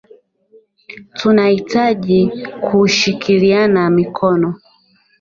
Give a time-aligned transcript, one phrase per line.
[1.17, 2.31] Tunahitaji
[2.63, 4.55] kushikiliana mikono